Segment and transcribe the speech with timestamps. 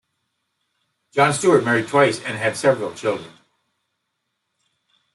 [1.11, 3.33] John Stewart married twice and had several children.